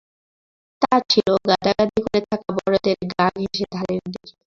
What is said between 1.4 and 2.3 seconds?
গাদাগাদি করে